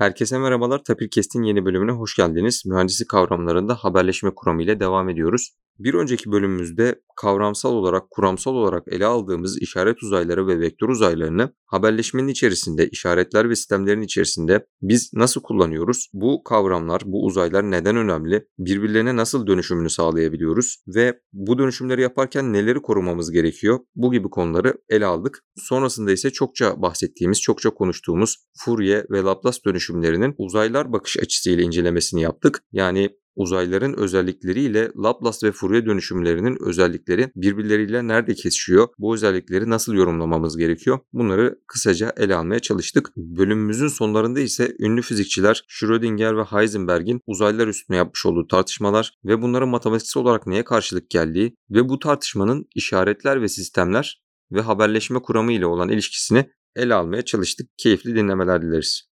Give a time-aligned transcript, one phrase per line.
[0.00, 0.84] Herkese merhabalar.
[0.84, 2.66] Tapirkest'in yeni bölümüne hoş geldiniz.
[2.66, 5.50] Mühendislik kavramlarında haberleşme kuramı ile devam ediyoruz.
[5.80, 12.28] Bir önceki bölümümüzde kavramsal olarak, kuramsal olarak ele aldığımız işaret uzayları ve vektör uzaylarını haberleşmenin
[12.28, 16.10] içerisinde, işaretler ve sistemlerin içerisinde biz nasıl kullanıyoruz?
[16.12, 18.46] Bu kavramlar, bu uzaylar neden önemli?
[18.58, 20.82] Birbirlerine nasıl dönüşümünü sağlayabiliyoruz?
[20.86, 23.78] Ve bu dönüşümleri yaparken neleri korumamız gerekiyor?
[23.94, 25.44] Bu gibi konuları ele aldık.
[25.56, 32.62] Sonrasında ise çokça bahsettiğimiz, çokça konuştuğumuz Fourier ve Laplace dönüşümlerinin uzaylar bakış açısıyla incelemesini yaptık.
[32.72, 38.88] Yani uzayların özellikleriyle Laplace ve Fourier dönüşümlerinin özellikleri birbirleriyle nerede kesişiyor?
[38.98, 40.98] Bu özellikleri nasıl yorumlamamız gerekiyor?
[41.12, 43.10] Bunları kısaca ele almaya çalıştık.
[43.16, 49.68] Bölümümüzün sonlarında ise ünlü fizikçiler Schrödinger ve Heisenberg'in uzaylar üstüne yapmış olduğu tartışmalar ve bunların
[49.68, 55.66] matematiksel olarak neye karşılık geldiği ve bu tartışmanın işaretler ve sistemler ve haberleşme kuramı ile
[55.66, 57.68] olan ilişkisini ele almaya çalıştık.
[57.78, 59.09] Keyifli dinlemeler dileriz.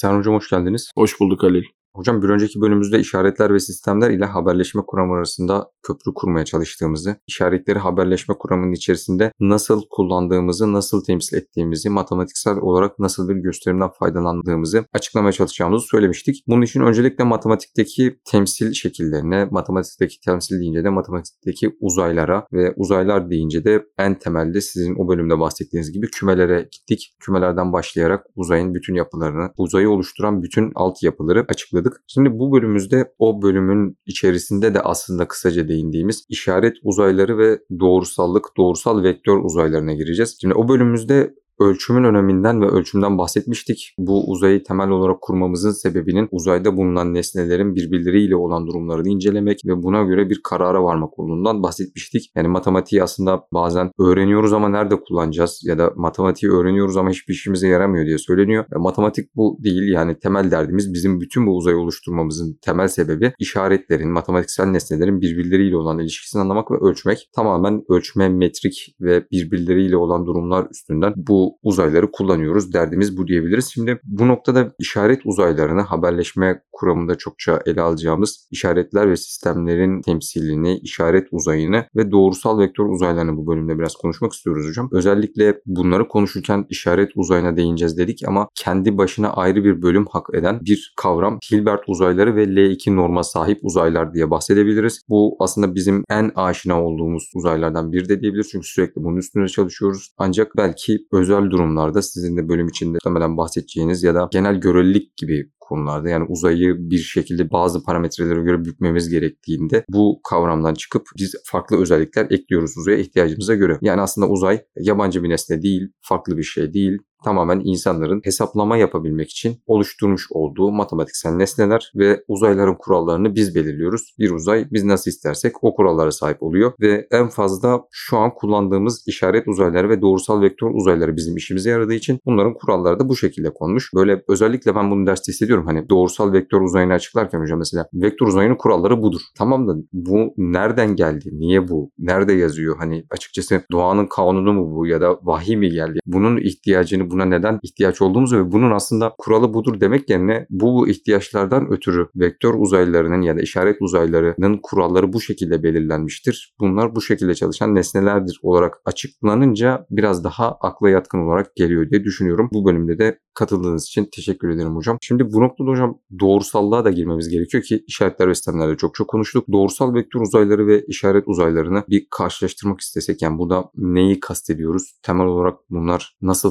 [0.00, 0.90] Sen hocam hoş geldiniz.
[0.96, 1.64] Hoş bulduk Halil.
[1.94, 7.78] Hocam bir önceki bölümümüzde işaretler ve sistemler ile haberleşme kuramı arasında köprü kurmaya çalıştığımızı, işaretleri
[7.78, 15.32] haberleşme kuramının içerisinde nasıl kullandığımızı, nasıl temsil ettiğimizi, matematiksel olarak nasıl bir gösterimden faydalandığımızı açıklamaya
[15.32, 16.44] çalışacağımızı söylemiştik.
[16.46, 23.64] Bunun için öncelikle matematikteki temsil şekillerine, matematikteki temsil deyince de matematikteki uzaylara ve uzaylar deyince
[23.64, 27.16] de en temelde sizin o bölümde bahsettiğiniz gibi kümelere gittik.
[27.20, 32.02] Kümelerden başlayarak uzayın bütün yapılarını, uzayı oluşturan bütün alt yapıları açıkladık açıkladık.
[32.06, 39.02] Şimdi bu bölümümüzde o bölümün içerisinde de aslında kısaca değindiğimiz işaret uzayları ve doğrusallık, doğrusal
[39.02, 40.36] vektör uzaylarına gireceğiz.
[40.40, 43.94] Şimdi o bölümümüzde ölçümün öneminden ve ölçümden bahsetmiştik.
[43.98, 50.02] Bu uzayı temel olarak kurmamızın sebebinin uzayda bulunan nesnelerin birbirleriyle olan durumlarını incelemek ve buna
[50.02, 52.32] göre bir karara varmak olduğundan bahsetmiştik.
[52.36, 57.68] Yani matematiği aslında bazen öğreniyoruz ama nerede kullanacağız ya da matematiği öğreniyoruz ama hiçbir işimize
[57.68, 58.64] yaramıyor diye söyleniyor.
[58.76, 64.10] E, matematik bu değil yani temel derdimiz bizim bütün bu uzayı oluşturmamızın temel sebebi işaretlerin,
[64.10, 67.30] matematiksel nesnelerin birbirleriyle olan ilişkisini anlamak ve ölçmek.
[67.36, 72.72] Tamamen ölçme, metrik ve birbirleriyle olan durumlar üstünden bu uzayları kullanıyoruz.
[72.72, 73.70] Derdimiz bu diyebiliriz.
[73.74, 81.28] Şimdi bu noktada işaret uzaylarını haberleşme kuramında çokça ele alacağımız işaretler ve sistemlerin temsilini, işaret
[81.32, 84.88] uzayını ve doğrusal vektör uzaylarını bu bölümde biraz konuşmak istiyoruz hocam.
[84.92, 90.60] Özellikle bunları konuşurken işaret uzayına değineceğiz dedik ama kendi başına ayrı bir bölüm hak eden
[90.60, 95.02] bir kavram Hilbert uzayları ve L2 norma sahip uzaylar diye bahsedebiliriz.
[95.08, 100.10] Bu aslında bizim en aşina olduğumuz uzaylardan biri de diyebiliriz çünkü sürekli bunun üstünde çalışıyoruz.
[100.18, 105.16] Ancak belki özel özel durumlarda sizin de bölüm içinde muhtemelen bahsedeceğiniz ya da genel görelilik
[105.16, 111.34] gibi konularda yani uzayı bir şekilde bazı parametrelere göre bükmemiz gerektiğinde bu kavramdan çıkıp biz
[111.44, 113.78] farklı özellikler ekliyoruz uzaya ihtiyacımıza göre.
[113.82, 119.30] Yani aslında uzay yabancı bir nesne değil, farklı bir şey değil tamamen insanların hesaplama yapabilmek
[119.30, 124.14] için oluşturmuş olduğu matematiksel nesneler ve uzayların kurallarını biz belirliyoruz.
[124.18, 129.04] Bir uzay biz nasıl istersek o kurallara sahip oluyor ve en fazla şu an kullandığımız
[129.06, 133.50] işaret uzayları ve doğrusal vektör uzayları bizim işimize yaradığı için bunların kuralları da bu şekilde
[133.50, 133.90] konmuş.
[133.94, 135.66] Böyle özellikle ben bunu derste hissediyorum.
[135.66, 139.20] Hani doğrusal vektör uzayını açıklarken hocam mesela vektör uzayının kuralları budur.
[139.38, 141.30] Tamam da bu nereden geldi?
[141.32, 141.90] Niye bu?
[141.98, 142.76] Nerede yazıyor?
[142.78, 145.98] Hani açıkçası doğanın kanunu mu bu ya da vahiy mi geldi?
[146.06, 151.72] Bunun ihtiyacını buna neden ihtiyaç olduğumuzu ve bunun aslında kuralı budur demek yerine bu ihtiyaçlardan
[151.72, 156.54] ötürü vektör uzaylarının ya da işaret uzaylarının kuralları bu şekilde belirlenmiştir.
[156.60, 162.48] Bunlar bu şekilde çalışan nesnelerdir olarak açıklanınca biraz daha akla yatkın olarak geliyor diye düşünüyorum.
[162.52, 164.98] Bu bölümde de katıldığınız için teşekkür ederim hocam.
[165.00, 169.44] Şimdi bu noktada hocam doğrusallığa da girmemiz gerekiyor ki işaretler ve sistemlerde çok çok konuştuk.
[169.52, 174.94] Doğrusal vektör uzayları ve işaret uzaylarını bir karşılaştırmak istesek yani burada neyi kastediyoruz?
[175.02, 176.50] Temel olarak bunlar nasıl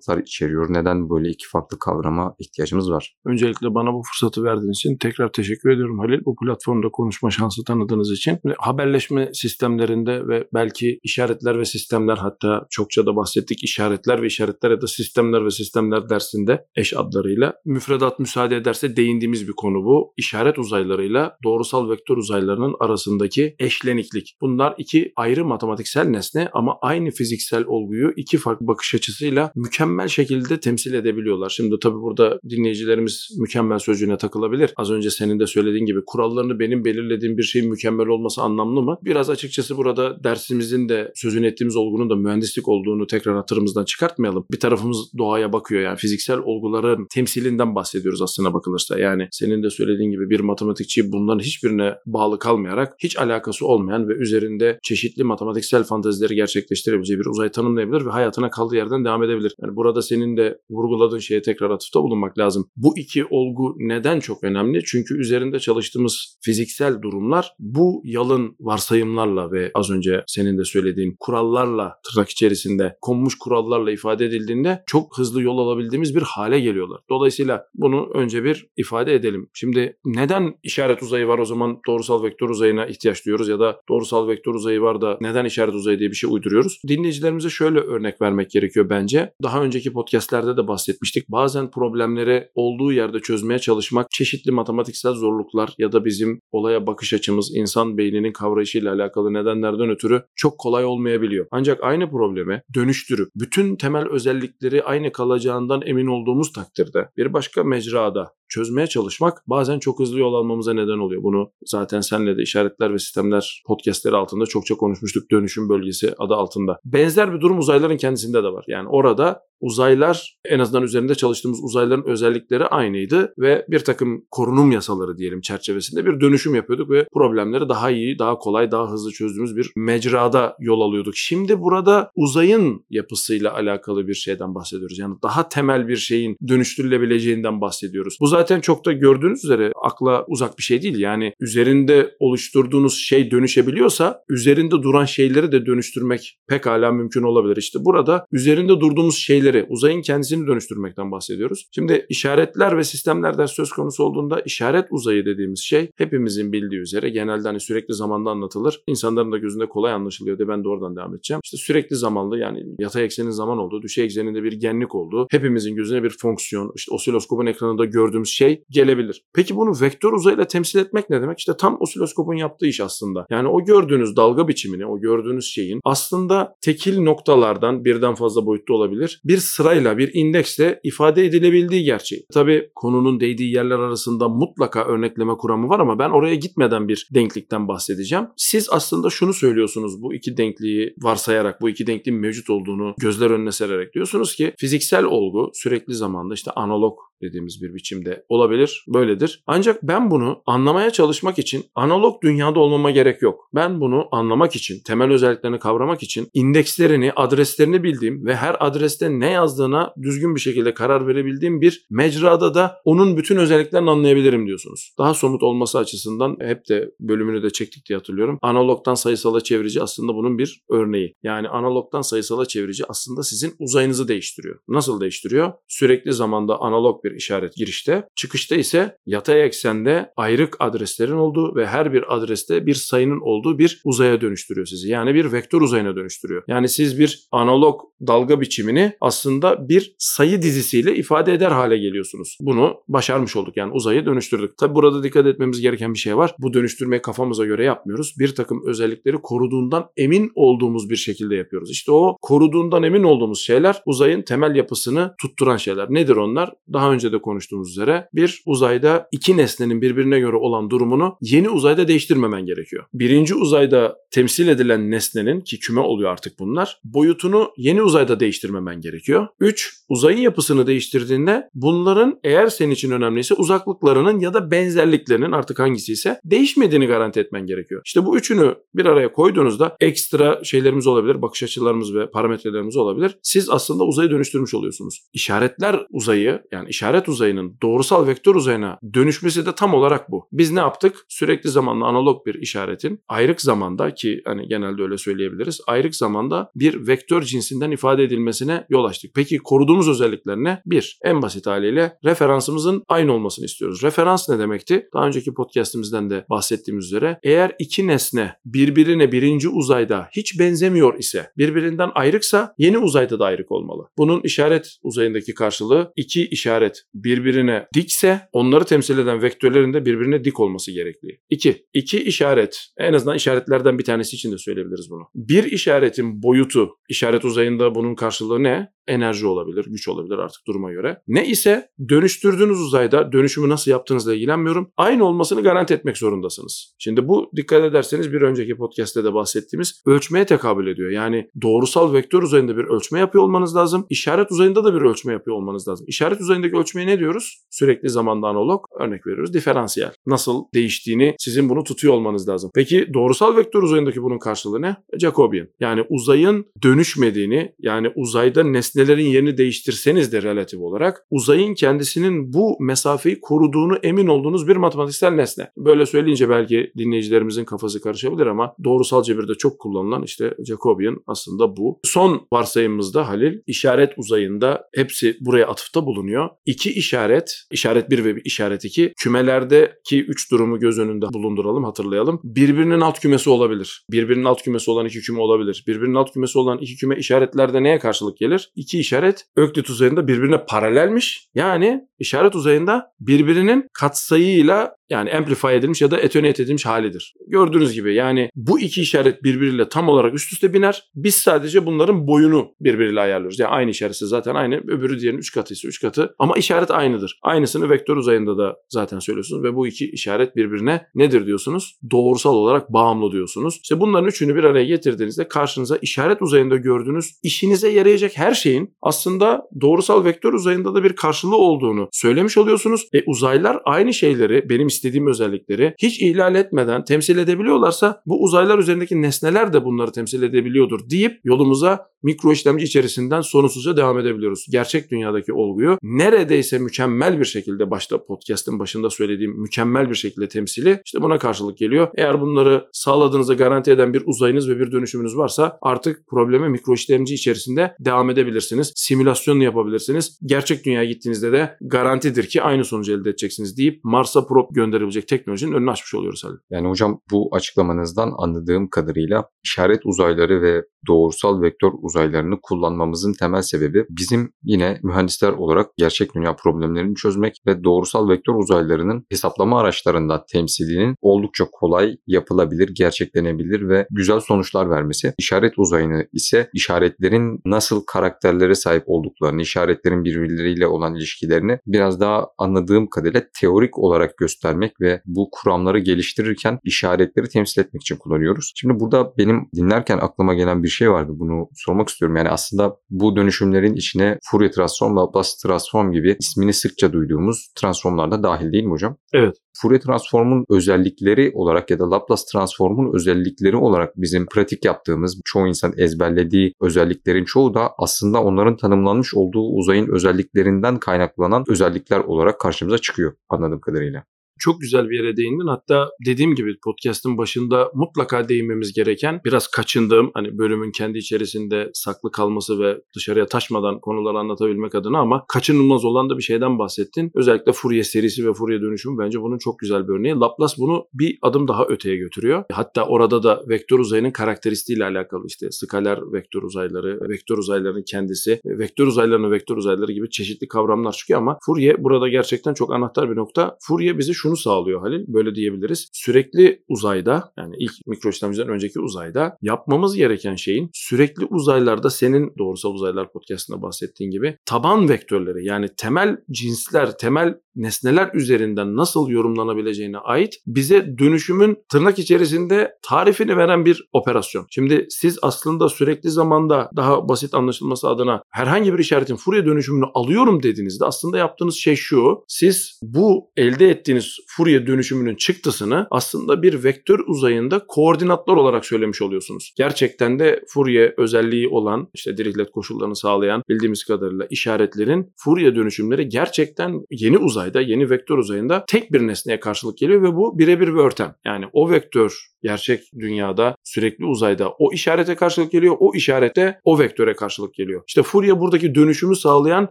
[0.00, 0.66] farklılıklar içeriyor?
[0.70, 3.14] Neden böyle iki farklı kavrama ihtiyacımız var?
[3.24, 6.24] Öncelikle bana bu fırsatı verdiğiniz için tekrar teşekkür ediyorum Halil.
[6.24, 8.38] Bu platformda konuşma şansı tanıdığınız için.
[8.58, 14.80] Haberleşme sistemlerinde ve belki işaretler ve sistemler hatta çokça da bahsettik işaretler ve işaretler ya
[14.80, 20.12] da sistemler ve sistemler dersinde eş adlarıyla müfredat müsaade ederse değindiğimiz bir konu bu.
[20.16, 24.36] İşaret uzaylarıyla doğrusal vektör uzaylarının arasındaki eşleniklik.
[24.40, 30.08] Bunlar iki ayrı matematiksel nesne ama aynı fiziksel olguyu iki farklı bakış açısıyla mükemmel mükemmel
[30.08, 31.48] şekilde temsil edebiliyorlar.
[31.48, 34.72] Şimdi tabii burada dinleyicilerimiz mükemmel sözcüğüne takılabilir.
[34.76, 38.98] Az önce senin de söylediğin gibi kurallarını benim belirlediğim bir şeyin mükemmel olması anlamlı mı?
[39.04, 44.44] Biraz açıkçası burada dersimizin de sözünü ettiğimiz olgunun da mühendislik olduğunu tekrar hatırımızdan çıkartmayalım.
[44.52, 48.98] Bir tarafımız doğaya bakıyor yani fiziksel olguların temsilinden bahsediyoruz aslına bakılırsa.
[48.98, 54.14] Yani senin de söylediğin gibi bir matematikçi bunların hiçbirine bağlı kalmayarak hiç alakası olmayan ve
[54.14, 59.54] üzerinde çeşitli matematiksel fantezileri gerçekleştirebileceği bir uzay tanımlayabilir ve hayatına kaldığı yerden devam edebilir.
[59.62, 62.70] Yani burada senin de vurguladığın şeye tekrar atıfta bulunmak lazım.
[62.76, 64.84] Bu iki olgu neden çok önemli?
[64.84, 71.94] Çünkü üzerinde çalıştığımız fiziksel durumlar bu yalın varsayımlarla ve az önce senin de söylediğin kurallarla
[72.04, 77.00] tırnak içerisinde konmuş kurallarla ifade edildiğinde çok hızlı yol alabildiğimiz bir hale geliyorlar.
[77.10, 79.50] Dolayısıyla bunu önce bir ifade edelim.
[79.54, 84.28] Şimdi neden işaret uzayı var o zaman doğrusal vektör uzayına ihtiyaç duyuyoruz ya da doğrusal
[84.28, 86.80] vektör uzayı var da neden işaret uzayı diye bir şey uyduruyoruz?
[86.88, 89.32] Dinleyicilerimize şöyle örnek vermek gerekiyor bence.
[89.42, 91.28] Daha önceki podcastlerde de bahsetmiştik.
[91.28, 97.56] Bazen problemleri olduğu yerde çözmeye çalışmak çeşitli matematiksel zorluklar ya da bizim olaya bakış açımız
[97.56, 101.46] insan beyninin kavrayışıyla alakalı nedenlerden ötürü çok kolay olmayabiliyor.
[101.50, 108.32] Ancak aynı problemi dönüştürüp bütün temel özellikleri aynı kalacağından emin olduğumuz takdirde bir başka mecrada
[108.50, 111.22] çözmeye çalışmak bazen çok hızlı yol almamıza neden oluyor.
[111.22, 116.78] Bunu zaten senle de işaretler ve sistemler podcastleri altında çokça konuşmuştuk dönüşüm bölgesi adı altında.
[116.84, 118.64] Benzer bir durum uzayların kendisinde de var.
[118.68, 125.18] Yani orada uzaylar en azından üzerinde çalıştığımız uzayların özellikleri aynıydı ve bir takım korunum yasaları
[125.18, 129.72] diyelim çerçevesinde bir dönüşüm yapıyorduk ve problemleri daha iyi, daha kolay, daha hızlı çözdüğümüz bir
[129.76, 131.16] mecrada yol alıyorduk.
[131.16, 134.98] Şimdi burada uzayın yapısıyla alakalı bir şeyden bahsediyoruz.
[134.98, 138.16] Yani daha temel bir şeyin dönüştürülebileceğinden bahsediyoruz.
[138.20, 140.98] Bu zaten çok da gördüğünüz üzere akla uzak bir şey değil.
[140.98, 147.56] Yani üzerinde oluşturduğunuz şey dönüşebiliyorsa üzerinde duran şeyleri de dönüştürmek pekala mümkün olabilir.
[147.56, 151.68] İşte burada üzerinde durduğumuz şeyleri, uzayın kendisini dönüştürmekten bahsediyoruz.
[151.74, 157.10] Şimdi işaretler ve sistemler ders söz konusu olduğunda işaret uzayı dediğimiz şey hepimizin bildiği üzere
[157.10, 158.82] genelde hani sürekli zamanda anlatılır.
[158.86, 161.40] İnsanların da gözünde kolay anlaşılıyor diye ben de oradan devam edeceğim.
[161.44, 166.02] İşte sürekli zamanlı yani yatay eksenin zaman olduğu, düşey ekseninde bir genlik olduğu, hepimizin gözüne
[166.02, 169.22] bir fonksiyon, işte osiloskopun ekranında gördüğümüz şey gelebilir.
[169.34, 171.38] Peki bunu vektör uzayla temsil etmek ne demek?
[171.38, 173.26] İşte tam osiloskopun yaptığı iş aslında.
[173.30, 179.20] Yani o gördüğünüz dalga biçimini, o gördüğünüz şeyin aslında tekil noktalardan birden fazla boyutta olabilir.
[179.24, 182.26] Bir sırayla, bir indeksle ifade edilebildiği gerçeği.
[182.32, 187.68] Tabii konunun değdiği yerler arasında mutlaka örnekleme kuramı var ama ben oraya gitmeden bir denklikten
[187.68, 188.26] bahsedeceğim.
[188.36, 193.52] Siz aslında şunu söylüyorsunuz bu iki denkliği varsayarak, bu iki denkliğin mevcut olduğunu gözler önüne
[193.52, 199.42] sererek diyorsunuz ki fiziksel olgu sürekli zamanda işte analog dediğimiz bir biçimde olabilir, böyledir.
[199.46, 203.48] Ancak ben bunu anlamaya çalışmak için analog dünyada olmama gerek yok.
[203.54, 209.30] Ben bunu anlamak için, temel özelliklerini kavramak için indekslerini, adreslerini bildiğim ve her adreste ne
[209.30, 214.94] yazdığına düzgün bir şekilde karar verebildiğim bir mecrada da onun bütün özelliklerini anlayabilirim diyorsunuz.
[214.98, 218.38] Daha somut olması açısından hep de bölümünü de çektik diye hatırlıyorum.
[218.42, 221.14] Analogdan sayısala çevirici aslında bunun bir örneği.
[221.22, 224.58] Yani analogdan sayısala çevirici aslında sizin uzayınızı değiştiriyor.
[224.68, 225.52] Nasıl değiştiriyor?
[225.68, 231.92] Sürekli zamanda analog bir işaret girişte, çıkışta ise yatay eksende ayrık adreslerin olduğu ve her
[231.92, 234.88] bir adreste bir sayının olduğu bir uzaya dönüştürüyor sizi.
[234.88, 236.42] Yani bir vektör uzayına dönüştürüyor.
[236.48, 242.38] Yani siz bir analog dalga biçimini aslında bir sayı dizisiyle ifade eder hale geliyorsunuz.
[242.40, 244.58] Bunu başarmış olduk yani uzayı dönüştürdük.
[244.58, 246.34] Tabi burada dikkat etmemiz gereken bir şey var.
[246.38, 248.14] Bu dönüştürmeyi kafamıza göre yapmıyoruz.
[248.18, 251.70] Bir takım özellikleri koruduğundan emin olduğumuz bir şekilde yapıyoruz.
[251.70, 255.86] İşte o koruduğundan emin olduğumuz şeyler uzayın temel yapısını tutturan şeyler.
[255.90, 256.52] Nedir onlar?
[256.72, 261.88] Daha önce de konuştuğumuz üzere bir uzayda iki nesnenin birbirine göre olan durumunu yeni uzayda
[261.88, 262.84] değiştirmemen gerekiyor.
[262.94, 269.26] Birinci uzayda temsil edilen nesnenin ki küme oluyor artık bunlar boyutunu yeni uzayda değiştirmemen gerekiyor.
[269.40, 269.74] 3.
[269.88, 276.20] Uzayın yapısını değiştirdiğinde bunların eğer senin için önemliyse uzaklıklarının ya da benzerliklerinin artık hangisi ise
[276.24, 277.82] değişmediğini garanti etmen gerekiyor.
[277.84, 283.18] İşte bu üçünü bir araya koyduğunuzda ekstra şeylerimiz olabilir, bakış açılarımız ve parametrelerimiz olabilir.
[283.22, 285.00] Siz aslında uzayı dönüştürmüş oluyorsunuz.
[285.12, 290.28] İşaretler uzayı yani işaret uzayının doğrusal vektör uzayına dönüşmesi de tam olarak bu.
[290.32, 290.96] Biz ne yaptık?
[291.08, 295.60] Sürekli zamanlı analog bir işaretin ayrık zamanda ki hani genelde öyle söyleyebiliriz.
[295.66, 299.10] Ayrık zamanda bir vektör cinsinden ifade edilmesine yol açtık.
[299.14, 300.62] Peki koruduğumuz özellikler ne?
[300.66, 303.82] Bir, en basit haliyle referansımızın aynı olmasını istiyoruz.
[303.82, 304.88] Referans ne demekti?
[304.94, 311.30] Daha önceki podcastimizden de bahsettiğimiz üzere eğer iki nesne birbirine birinci uzayda hiç benzemiyor ise
[311.38, 313.88] birbirinden ayrıksa yeni uzayda da ayrık olmalı.
[313.98, 320.40] Bunun işaret uzayındaki karşılığı iki işaret birbirine dikse onları temsil eden vektörlerin de birbirine dik
[320.40, 321.20] olması gerekli.
[321.30, 325.02] İki, iki işaret en azından işaretlerden bir tanesi için de söyleyebiliriz bunu.
[325.14, 328.68] Bir işaretin boyutu işaret uzayında bunun karşılığı ne?
[328.90, 331.02] Enerji olabilir, güç olabilir artık duruma göre.
[331.08, 334.70] Ne ise dönüştürdüğünüz uzayda dönüşümü nasıl yaptığınızla ilgilenmiyorum.
[334.76, 336.74] Aynı olmasını garanti etmek zorundasınız.
[336.78, 340.90] Şimdi bu dikkat ederseniz bir önceki podcast'te de bahsettiğimiz ölçmeye tekabül ediyor.
[340.90, 343.86] Yani doğrusal vektör uzayında bir ölçme yapıyor olmanız lazım.
[343.90, 345.86] İşaret uzayında da bir ölçme yapıyor olmanız lazım.
[345.88, 347.44] İşaret uzayındaki ölçmeye ne diyoruz?
[347.50, 349.34] Sürekli zamanda analog örnek veriyoruz.
[349.34, 349.92] Diferansiyel.
[350.06, 352.50] Nasıl değiştiğini sizin bunu tutuyor olmanız lazım.
[352.54, 354.76] Peki doğrusal vektör uzayındaki bunun karşılığı ne?
[354.98, 355.48] Jacobian.
[355.60, 358.42] Yani uzayın dönüşmediğini yani uzayda
[358.80, 365.10] nesnelerin yerini değiştirseniz de relatif olarak uzayın kendisinin bu mesafeyi koruduğunu emin olduğunuz bir matematiksel
[365.10, 365.50] nesne.
[365.56, 371.80] Böyle söyleyince belki dinleyicilerimizin kafası karışabilir ama doğrusal cebirde çok kullanılan işte Jacobian aslında bu.
[371.84, 376.28] Son varsayımımızda Halil işaret uzayında hepsi buraya atıfta bulunuyor.
[376.46, 382.20] İki işaret, işaret 1 ve işaret 2 kümelerdeki 3 durumu göz önünde bulunduralım hatırlayalım.
[382.24, 383.86] Birbirinin alt kümesi olabilir.
[383.90, 385.64] Birbirinin alt kümesi olan iki küme olabilir.
[385.66, 388.50] Birbirinin alt kümesi olan iki küme işaretlerde neye karşılık gelir?
[388.60, 391.28] İki işaret Öklit uzayında birbirine paralelmiş.
[391.34, 397.14] Yani işaret uzayında birbirinin katsayıyla yani amplify edilmiş ya da etonate edilmiş halidir.
[397.26, 400.82] Gördüğünüz gibi yani bu iki işaret birbiriyle tam olarak üst üste biner.
[400.94, 403.38] Biz sadece bunların boyunu birbiriyle ayarlıyoruz.
[403.38, 404.56] Yani aynı işaretse zaten aynı.
[404.56, 406.14] Öbürü diğerinin 3 katı ise 3 katı.
[406.18, 407.18] Ama işaret aynıdır.
[407.22, 411.78] Aynısını vektör uzayında da zaten söylüyorsunuz ve bu iki işaret birbirine nedir diyorsunuz?
[411.90, 413.58] Doğrusal olarak bağımlı diyorsunuz.
[413.62, 419.42] İşte bunların üçünü bir araya getirdiğinizde karşınıza işaret uzayında gördüğünüz işinize yarayacak her şeyin aslında
[419.60, 422.88] doğrusal vektör uzayında da bir karşılığı olduğunu söylemiş oluyorsunuz.
[422.92, 429.02] E uzaylar aynı şeyleri benim istediğim özellikleri hiç ihlal etmeden temsil edebiliyorlarsa bu uzaylar üzerindeki
[429.02, 434.46] nesneler de bunları temsil edebiliyordur deyip yolumuza mikro işlemci içerisinden sonsuzca devam edebiliyoruz.
[434.50, 440.82] Gerçek dünyadaki olguyu neredeyse mükemmel bir şekilde başta podcast'ın başında söylediğim mükemmel bir şekilde temsili
[440.84, 441.88] işte buna karşılık geliyor.
[441.96, 447.14] Eğer bunları sağladığınızı garanti eden bir uzayınız ve bir dönüşümünüz varsa artık probleme mikro işlemci
[447.14, 448.72] içerisinde devam edebilirsiniz.
[448.76, 450.18] Simülasyonunu yapabilirsiniz.
[450.26, 455.52] Gerçek dünyaya gittiğinizde de garantidir ki aynı sonucu elde edeceksiniz deyip Mars'a prop gönderebilecek teknolojinin
[455.52, 456.36] önünü açmış oluyoruz Halil.
[456.50, 463.84] Yani hocam bu açıklamanızdan anladığım kadarıyla işaret uzayları ve doğrusal vektör uzaylarını kullanmamızın temel sebebi
[463.90, 470.96] bizim yine mühendisler olarak gerçek dünya problemlerini çözmek ve doğrusal vektör uzaylarının hesaplama araçlarında temsilinin
[471.00, 475.14] oldukça kolay yapılabilir, gerçeklenebilir ve güzel sonuçlar vermesi.
[475.18, 482.86] İşaret uzayını ise işaretlerin nasıl karakterlere sahip olduklarını, işaretlerin birbirleriyle olan ilişkilerini biraz daha anladığım
[482.86, 488.52] kadarıyla teorik olarak göstermek ve bu kuramları geliştirirken işaretleri temsil etmek için kullanıyoruz.
[488.56, 491.12] Şimdi burada benim dinlerken aklıma gelen bir şey vardı.
[491.14, 492.16] Bunu sormak istiyorum.
[492.16, 498.22] Yani aslında bu dönüşümlerin içine Fourier transform, Laplace transform gibi ismini sıkça duyduğumuz transformlar da
[498.22, 498.96] dahil değil mi hocam?
[499.12, 499.36] Evet.
[499.62, 505.72] Fourier transformun özellikleri olarak ya da Laplace transformun özellikleri olarak bizim pratik yaptığımız, çoğu insan
[505.76, 513.12] ezberlediği özelliklerin çoğu da aslında onların tanımlanmış olduğu uzayın özelliklerinden kaynaklanan özellikler olarak karşımıza çıkıyor
[513.28, 514.04] anladığım kadarıyla
[514.40, 515.46] çok güzel bir yere değindin.
[515.46, 522.10] Hatta dediğim gibi podcast'ın başında mutlaka değinmemiz gereken biraz kaçındığım hani bölümün kendi içerisinde saklı
[522.10, 527.10] kalması ve dışarıya taşmadan konuları anlatabilmek adına ama kaçınılmaz olan da bir şeyden bahsettin.
[527.14, 530.14] Özellikle Fourier serisi ve Fourier dönüşümü bence bunun çok güzel bir örneği.
[530.14, 532.44] Laplace bunu bir adım daha öteye götürüyor.
[532.52, 538.86] Hatta orada da vektör uzayının karakteristiğiyle alakalı işte skaler vektör uzayları, vektör uzaylarının kendisi, vektör
[538.86, 543.56] uzaylarının vektör uzayları gibi çeşitli kavramlar çıkıyor ama Fourier burada gerçekten çok anahtar bir nokta.
[543.60, 545.04] Fourier bizi şunu sağlıyor Halil.
[545.08, 545.88] Böyle diyebiliriz.
[545.92, 552.74] Sürekli uzayda yani ilk mikro işlemciden önceki uzayda yapmamız gereken şeyin sürekli uzaylarda senin doğrusal
[552.74, 560.34] uzaylar podcastında bahsettiğin gibi taban vektörleri yani temel cinsler, temel nesneler üzerinden nasıl yorumlanabileceğine ait
[560.46, 564.46] bize dönüşümün tırnak içerisinde tarifini veren bir operasyon.
[564.50, 570.42] Şimdi siz aslında sürekli zamanda daha basit anlaşılması adına herhangi bir işaretin Fourier dönüşümünü alıyorum
[570.42, 572.24] dediğinizde aslında yaptığınız şey şu.
[572.28, 579.54] Siz bu elde ettiğiniz Fourier dönüşümünün çıktısını aslında bir vektör uzayında koordinatlar olarak söylemiş oluyorsunuz.
[579.56, 586.80] Gerçekten de Fourier özelliği olan işte Dirichlet koşullarını sağlayan bildiğimiz kadarıyla işaretlerin Fourier dönüşümleri gerçekten
[586.90, 591.14] yeni uzayda, yeni vektör uzayında tek bir nesneye karşılık geliyor ve bu birebir bir örtem.
[591.24, 597.14] Yani o vektör gerçek dünyada sürekli uzayda o işarete karşılık geliyor, o işarete o vektöre
[597.14, 597.82] karşılık geliyor.
[597.88, 599.68] İşte Fourier buradaki dönüşümü sağlayan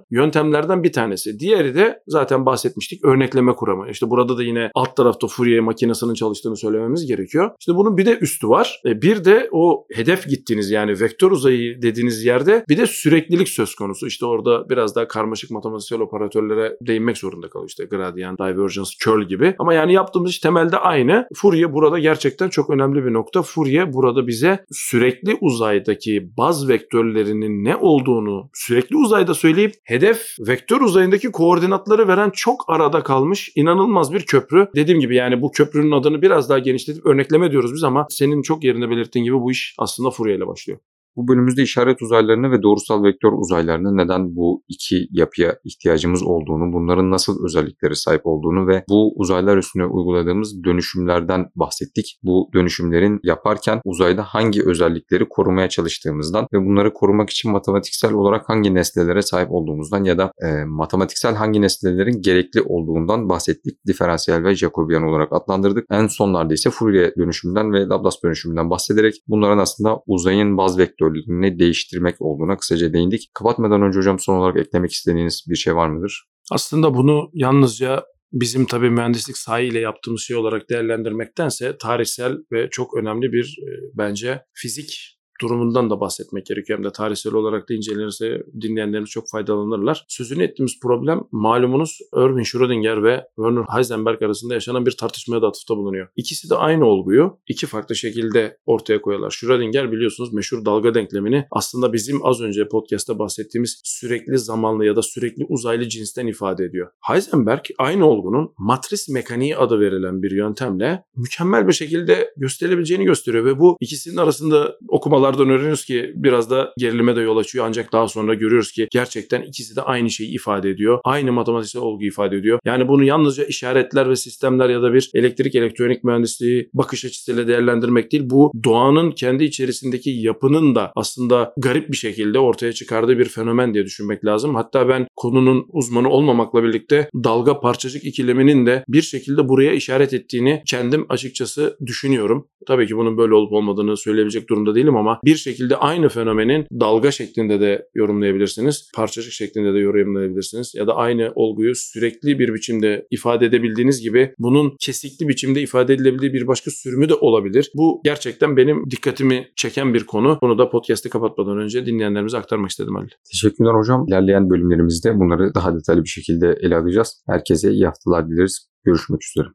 [0.11, 1.39] yöntemlerden bir tanesi.
[1.39, 3.89] Diğeri de zaten bahsetmiştik örnekleme kuramı.
[3.89, 7.51] İşte burada noktada da yine alt tarafta Fourier makinesinin çalıştığını söylememiz gerekiyor.
[7.59, 8.81] İşte bunun bir de üstü var.
[8.85, 13.75] E, bir de o hedef gittiğiniz yani vektör uzayı dediğiniz yerde bir de süreklilik söz
[13.75, 14.07] konusu.
[14.07, 17.69] İşte orada biraz daha karmaşık matematiksel operatörlere değinmek zorunda kalıyor.
[17.69, 19.55] İşte gradient, divergence, curl gibi.
[19.59, 21.27] Ama yani yaptığımız iş temelde aynı.
[21.35, 23.41] Fourier burada gerçekten çok önemli bir nokta.
[23.41, 31.31] Fourier burada bize sürekli uzaydaki baz vektörlerinin ne olduğunu sürekli uzayda söyleyip hedef vektör uzayındaki
[31.31, 34.67] koordinatları veren çok arada kalmış inanılmaz bir köprü.
[34.75, 38.63] Dediğim gibi yani bu köprünün adını biraz daha genişletip örnekleme diyoruz biz ama senin çok
[38.63, 40.79] yerinde belirttiğin gibi bu iş aslında Fourier ile başlıyor.
[41.19, 47.11] Bu bölümümüzde işaret uzaylarını ve doğrusal vektör uzaylarını neden bu iki yapıya ihtiyacımız olduğunu, bunların
[47.11, 52.19] nasıl özellikleri sahip olduğunu ve bu uzaylar üstüne uyguladığımız dönüşümlerden bahsettik.
[52.23, 58.75] Bu dönüşümlerin yaparken uzayda hangi özellikleri korumaya çalıştığımızdan ve bunları korumak için matematiksel olarak hangi
[58.75, 63.77] nesnelere sahip olduğumuzdan ya da e, matematiksel hangi nesnelerin gerekli olduğundan bahsettik.
[63.87, 65.85] Diferansiyel ve Jacobian olarak adlandırdık.
[65.91, 70.79] En sonlarda ise Fourier dönüşümünden ve Laplace dönüşümünden bahsederek bunların aslında uzayın baz
[71.13, 73.31] vektörlerini değiştirmek olduğuna kısaca değindik.
[73.33, 76.25] Kapatmadan önce hocam son olarak eklemek istediğiniz bir şey var mıdır?
[76.51, 83.31] Aslında bunu yalnızca bizim tabii mühendislik sahiyle yaptığımız şey olarak değerlendirmektense tarihsel ve çok önemli
[83.31, 86.79] bir e, bence fizik durumundan da bahsetmek gerekiyor.
[86.79, 90.05] Hem de tarihsel olarak da incelenirse dinleyenlerimiz çok faydalanırlar.
[90.07, 95.75] Sözünü ettiğimiz problem malumunuz Erwin Schrödinger ve Werner Heisenberg arasında yaşanan bir tartışmaya da atıfta
[95.77, 96.07] bulunuyor.
[96.15, 99.31] İkisi de aynı olguyu iki farklı şekilde ortaya koyuyorlar.
[99.31, 105.01] Schrödinger biliyorsunuz meşhur dalga denklemini aslında bizim az önce podcast'ta bahsettiğimiz sürekli zamanlı ya da
[105.01, 106.91] sürekli uzaylı cinsten ifade ediyor.
[107.07, 113.59] Heisenberg aynı olgunun matris mekaniği adı verilen bir yöntemle mükemmel bir şekilde gösterilebileceğini gösteriyor ve
[113.59, 117.65] bu ikisinin arasında okumalar olaylardan öğreniyoruz ki biraz da gerilime de yol açıyor.
[117.67, 120.99] Ancak daha sonra görüyoruz ki gerçekten ikisi de aynı şeyi ifade ediyor.
[121.03, 122.59] Aynı matematiksel olgu ifade ediyor.
[122.65, 128.11] Yani bunu yalnızca işaretler ve sistemler ya da bir elektrik elektronik mühendisliği bakış açısıyla değerlendirmek
[128.11, 128.23] değil.
[128.25, 133.85] Bu doğanın kendi içerisindeki yapının da aslında garip bir şekilde ortaya çıkardığı bir fenomen diye
[133.85, 134.55] düşünmek lazım.
[134.55, 140.63] Hatta ben konunun uzmanı olmamakla birlikte dalga parçacık ikileminin de bir şekilde buraya işaret ettiğini
[140.67, 142.47] kendim açıkçası düşünüyorum.
[142.67, 144.95] Tabii ki bunun böyle olup olmadığını söyleyebilecek durumda değilim
[145.25, 148.91] bir şekilde aynı fenomenin dalga şeklinde de yorumlayabilirsiniz.
[148.95, 150.73] Parçacık şeklinde de yorumlayabilirsiniz.
[150.75, 156.33] Ya da aynı olguyu sürekli bir biçimde ifade edebildiğiniz gibi bunun kesikli biçimde ifade edilebildiği
[156.33, 157.71] bir başka sürümü de olabilir.
[157.75, 160.39] Bu gerçekten benim dikkatimi çeken bir konu.
[160.41, 163.09] Bunu da podcast'i kapatmadan önce dinleyenlerimize aktarmak istedim Halil.
[163.31, 164.05] Teşekkürler hocam.
[164.07, 167.23] İlerleyen bölümlerimizde bunları daha detaylı bir şekilde ele alacağız.
[167.27, 168.69] Herkese iyi haftalar dileriz.
[168.85, 169.49] Görüşmek üzere.